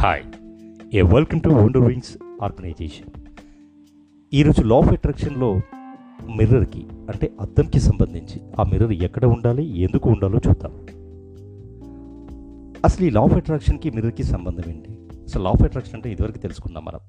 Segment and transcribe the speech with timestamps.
[0.00, 0.22] Hi
[0.94, 3.06] a welcome to Wonder Wings organisation
[4.34, 5.60] ఈరోజు law of అట్రాక్షన్లో
[6.36, 10.72] మిర్రర్కి అంటే అద్దంకి సంబంధించి ఆ మిర్రర్ ఎక్కడ ఉండాలి ఎందుకు ఉండాలో చూద్దాం.
[12.84, 14.92] అసలు ఈ లా ఆఫ్ అట్రాక్షన్కి మిర్రర్కి సంబంధం ఏంటి?
[15.22, 17.00] అసలు లా ఆఫ్ అట్రాక్షన్ అంటే ఇదివరకు తెలుసుకున్నాం మనం.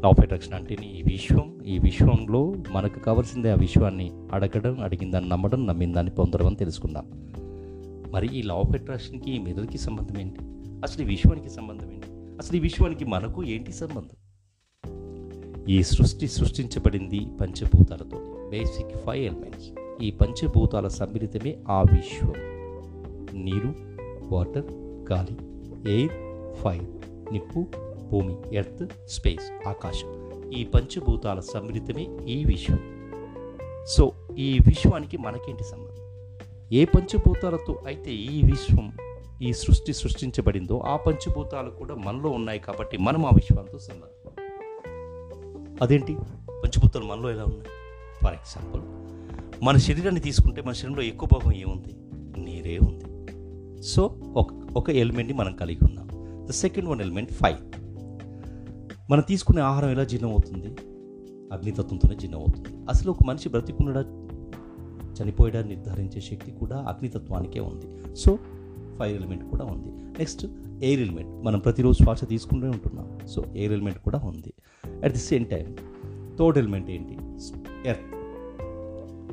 [0.00, 1.62] లా ఆఫ్ అట్రాక్షన్ అంటే ఈ విశ్వం.
[1.66, 7.04] ఈ విశ్వంలో మనకు కావాల్సిందే ఆ విశ్వాన్ని అడగడం అడిగిందాన్ని నమ్మడం నమ్మిందాన్ని పొందడం అని తెలుసుకుందాం.
[8.12, 10.40] మరి ఈ లా ఆఫ్ అట్రాక్షన్కి ఈ మిర్రర్కి సంబంధం ఏంటి?
[10.82, 12.09] అసలు ఈ విశ్వానికి సంబంధం ఏంటి?
[12.40, 14.16] అసలు ఈ విశ్వానికి మనకు ఏంటి సంబంధం?
[15.68, 18.48] ఈ సృష్టి సృష్టించబడింది పంచభూతాలతో.
[18.50, 22.32] బేసిక్ ఫైవ్ ఎలిమెంట్స్ ఈ పంచభూతాల సమ్మిళితమే ఆ విశ్వం.
[23.44, 23.74] నీరు
[24.34, 24.72] వాటర్
[25.12, 25.36] గాలి
[25.90, 26.12] ఎయిర్
[26.54, 27.66] ఫైర్ నిప్పు
[28.10, 30.30] భూమి ఎర్త్ స్పేస్ ఆకాశం.
[30.50, 32.78] ఈ పంచభూతాల సమ్మిళితమే ఈ విశ్వం.
[33.86, 36.04] సో ఈ విశ్వానికి మనకేంటి సంబంధం?
[36.72, 38.92] ఏ పంచభూతాలతో అయితే ఈ విశ్వం
[39.42, 44.44] ఈ సృష్టి సృష్టించబడిందో ఆ పంచభూతాలు కూడా మనలో ఉన్నాయి కాబట్టి మనం ఆ విశ్వంతో సంబంధం.
[45.82, 46.14] అదేంటి?
[46.50, 47.68] పంచభూతాలు మనలో ఎలా ఉన్నాయి?
[48.22, 48.82] ఫర్ ఎగ్జాంపుల్
[49.64, 51.96] మన శరీరాన్ని తీసుకుంటే మన శరీరంలో ఎక్కువ భాగం ఏముంది?
[52.40, 53.04] నీరే ఉంది.
[53.82, 56.08] సో ఒక ఒక ఎలిమెంట్ని మనం కలిగి ఉన్నాం.
[56.46, 57.80] The second one element fire
[59.10, 60.66] మనం తీసుకునే ఆహారం ఎలా జీర్ణం అవుతుంది
[61.52, 64.00] అగ్నితత్వంతోనే జీర్ణం అవుతుంది అసలు ఒక మనిషి బ్రతికున్నడా?
[65.22, 65.62] చనిపోయడా?
[65.62, 68.16] నిర్ధారించే శక్తి కూడా అగ్నితత్వానికే ఉంది.
[68.16, 68.38] సో
[69.00, 69.90] ఫైర్ ఎలిమెంట్ కూడా ఉంది.
[70.18, 70.46] నెక్స్ట్
[70.82, 73.26] ఎయిర్ ఎలిమెంట్ మనం ప్రతిరోజు శ్వాస తీసుకుంటూ ఉంటున్నాం.
[73.26, 74.52] సో ఎయిర్ ఎలిమెంట్ కూడా ఉంది.
[75.04, 75.76] At the same time
[76.38, 77.16] third element ఏంటి?
[77.88, 78.08] ఎర్త్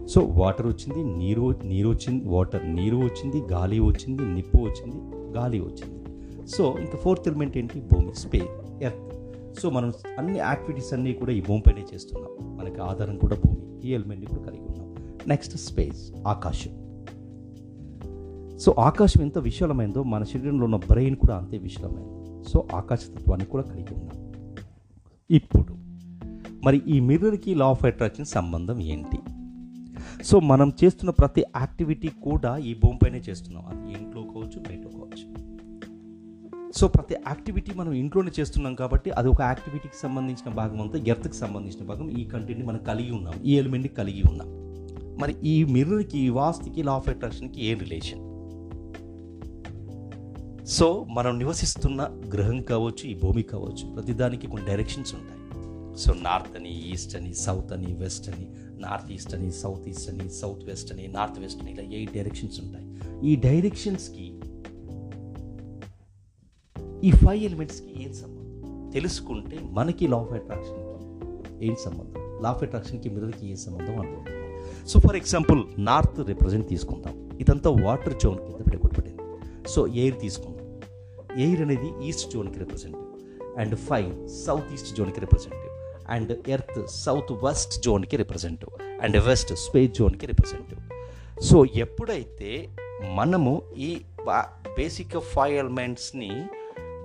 [0.08, 5.98] సో వాటర్ వచ్చింది నీరు నీరు వచ్చింది వాటర్ నీరు వచ్చింది గాలి వచ్చింది నిప్పు వచ్చింది గాలి వచ్చింది.
[6.48, 7.82] సో ఇంకా ఫోర్త్ ఎలిమెంట్ ఏంటి?
[7.82, 9.14] భూమి స్పేస్ ఎర్త్
[9.60, 12.58] సో మనం అన్ని యాక్టివిటీస్ అన్నీ కూడా ఈ భూమిపైనే చేస్తున్నాం.
[12.58, 13.88] మనకి ఆధారం కూడా భూమి.
[13.88, 14.96] ఈ ఎలిమెంట్ని కూడా కలిగి ఉన్నాం.
[15.28, 16.87] నెక్స్ట్ స్పేస్ ఆకాశం.
[18.60, 22.18] సో ఆకాశం ఎంత విశాలమైందో మన శరీరంలో ఉన్న బ్రెయిన్ కూడా అంతే విశాలమైంది.
[22.50, 24.34] సో ఆకాశతత్వాన్ని కూడా కలిగి ఉన్నాం.
[25.32, 25.78] ఇప్పుడు
[26.64, 29.18] మరి ఈ మిర్రర్కి లా ఆఫ్ అట్రాక్షన్ సంబంధం ఏంటి?
[30.24, 33.66] సో మనం చేస్తున్న ప్రతి యాక్టివిటీ కూడా ఈ భూమిపైనే చేస్తున్నాం.
[33.66, 35.48] అది ఇంట్లో కావచ్చు బయట కావచ్చు.
[36.72, 41.86] సో ప్రతి యాక్టివిటీ మనం ఇంట్లోనే చేస్తున్నాం కాబట్టి అది ఒక యాక్టివిటీకి సంబంధించిన భాగం అంతా ఎర్త్కి సంబంధించిన
[41.86, 42.10] భాగం.
[42.10, 43.34] ఈ కంటెంట్ని మనం కలిగి ఉన్నాం.
[43.46, 44.48] ఈ ఎలిమెంట్ని కలిగి ఉన్నాం.
[45.20, 48.27] మరి ఈ మిర్రర్కి ఈ వాస్తుకి లా ఆఫ్ అట్రాక్షన్కి ఏ రిలేషన్
[50.68, 55.38] సో మనం నివసిస్తున్న గ్రహం కావచ్చు ఈ భూమి కావచ్చు ప్రతిదానికి కొన్ని డైరెక్షన్స్ ఉంటాయి.
[56.00, 58.48] సో నార్త్ అని ఈస్ట్ అని సౌత్ అని వెస్ట్ అని
[58.82, 62.62] నార్త్ ఈస్ట్ అని సౌత్ ఈస్ట్ అని సౌత్ వెస్ట్ అని నార్త్ వెస్ట్ అని ఇలా ఎయిట్ డైరెక్షన్స్
[62.62, 62.86] ఉంటాయి.
[63.32, 64.26] ఈ డైరెక్షన్స్కి
[67.04, 68.92] ఈ ఫైవ్ ఎలిమెంట్స్కి ఏం సంబంధం?
[68.94, 72.44] తెలుసుకుంటే మనకి లా ఆఫ్ అట్రాక్షన్కి ఏం సంబంధం?
[72.44, 74.26] లా ఆఫ్ అట్రాక్షన్కి మిర్రర్కి ఏ సంబంధం అర్థం
[74.88, 77.38] so for example north represent తీసుకుందాం.
[77.40, 79.18] ఇదంతా వాటర్ జోన్ కింద పెట్టుకోబడింది
[79.70, 80.57] సో ఎయిర్ తీసుకుందాం.
[81.38, 83.14] ఎయిర్ అనేది east జోన్కి representative
[83.60, 85.74] and five south east జోన్కి representative
[86.10, 88.74] and earth south west జోన్కి representative
[89.04, 90.84] and west space జోన్కి రిప్రజెంటేటివ్
[91.42, 92.52] సో ఎప్పుడైతే
[93.16, 93.90] మనము ఈ
[94.78, 96.30] బేసిక్ ఫైవ్ ఎలిమెంట్స్ని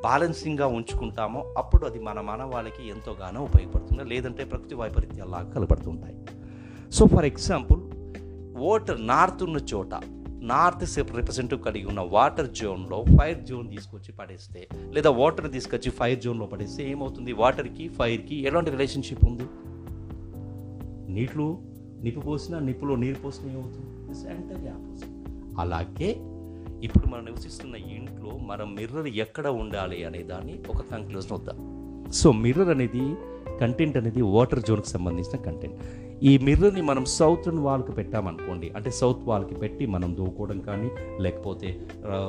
[0.04, 6.16] బ్యాలెన్సింగ్గా ఉంచుకుంటామో అప్పుడు అది మన మానవాళికి ఎంతోగానో ఉపయోగపడుతుంది లేదంటే ప్రకృతి వైపరీత్యాలాగా కలపడుతుంటాయి
[6.92, 7.82] so for example
[8.56, 9.92] water north ఉన్న చోట
[10.42, 16.46] నార్త్ రిప్రజెంటివ్ కలిగి ఉన్న వాటర్ జోన్లో ఫైర్ జోన్ తీసుకొచ్చి పడేస్తే లేదా వాటర్ తీసుకొచ్చి ఫైర్ జోన్లో
[16.46, 17.32] పడేస్తే ఏమవుతుంది?
[17.32, 19.42] వాటర్కి ఫైర్కి ఎలాంటి రిలేషన్షిప్ ఉంది?
[21.12, 21.58] నీటిలో
[22.02, 24.14] నిప్పు పోసినా నిప్పులో నీరు పోసిన ఏమవుతుంది?
[24.14, 25.10] సెంటర్ ఆపోజిట్
[25.60, 26.10] అలాగే
[26.82, 31.58] ఇప్పుడు మనం నివసిస్తున్న ఇంట్లో మనం మిర్రర్ ఎక్కడ ఉండాలి అనే దాన్ని ఒక కంక్లూజన్ వద్దాం.
[32.12, 33.14] సో మిర్రర్ అనేది
[33.60, 35.76] కంటెంట్ అనేది వాటర్ జోన్కి సంబంధించిన కంటెంట్
[36.30, 40.88] ఈ మిర్రర్ని మనం సౌత్ వాల్కి పెట్టామనుకోండి అంటే సౌత్ వాల్కి పెట్టి మనం దూకోవడం కానీ
[41.24, 41.68] లేకపోతే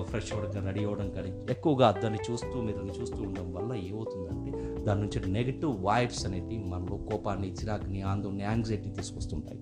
[0.10, 4.52] ఫ్రెష్ అవ్వడం కానీ రెడీ అవ్వడం కానీ ఎక్కువగా దాన్ని చూస్తూ మిర్రర్ని చూస్తూ ఉండడం వల్ల ఏమవుతుందంటే
[4.86, 9.60] దాని నుంచి నెగిటివ్ వైబ్స్ అనేది మనలో కోపాన్ని చిరాకుని ఆందోళన యాంగ్జైటీ తీసుకొస్తుంటాయి.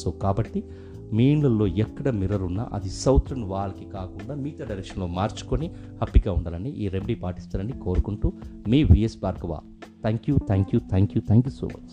[0.00, 0.62] సో కాబట్టి
[1.16, 5.68] మీ ఇళ్ళల్లో ఎక్కడ మిర్రర్ ఉన్నా అది సౌత్రన్ వాల్కి కాకుండా మిగతా డైరెక్షన్లో మార్చుకొని
[6.00, 8.30] హ్యాపీగా ఉండాలని ఈ రెమెడీ పాటిస్తారని కోరుకుంటూ
[8.72, 9.52] మీ V S Bhargava.
[10.06, 11.92] Thank you thank you thank you thank you so much.